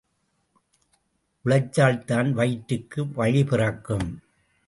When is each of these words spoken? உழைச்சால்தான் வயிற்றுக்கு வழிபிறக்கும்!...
உழைச்சால்தான் 1.45 2.31
வயிற்றுக்கு 2.31 3.03
வழிபிறக்கும்!... 3.03 4.09